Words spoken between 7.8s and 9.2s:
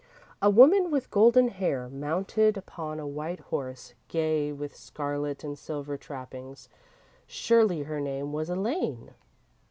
her name was Elaine?